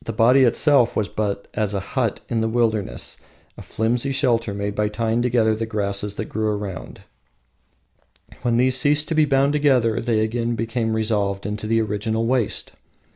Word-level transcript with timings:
The 0.00 0.12
body 0.12 0.44
itself 0.44 0.94
was 0.96 1.08
but 1.08 1.48
as 1.54 1.74
a 1.74 1.80
hut 1.80 2.20
in 2.28 2.40
the 2.40 2.48
wilderness, 2.48 3.16
a 3.58 3.62
flimsy 3.62 4.12
shelter 4.12 4.54
made 4.54 4.76
by 4.76 4.86
tying 4.86 5.22
together 5.22 5.56
the 5.56 5.66
grasses 5.66 6.14
that 6.14 6.26
grew 6.26 6.50
around, 6.50 7.00
when 8.42 8.58
these 8.58 8.76
ceased 8.76 9.08
to 9.08 9.16
be 9.16 9.24
bound 9.24 9.52
together 9.52 10.00
they 10.00 10.20
again 10.20 10.54
became 10.54 10.94
resolved 10.94 11.46
into 11.46 11.66
the 11.66 11.80
original 11.80 12.26
waste. 12.26 12.74